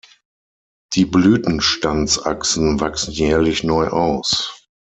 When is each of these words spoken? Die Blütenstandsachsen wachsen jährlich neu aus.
Die 0.95 1.05
Blütenstandsachsen 1.05 2.79
wachsen 2.79 3.13
jährlich 3.13 3.63
neu 3.63 3.85
aus. 3.89 4.59